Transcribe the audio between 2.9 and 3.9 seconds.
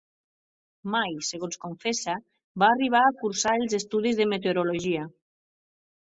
a cursar els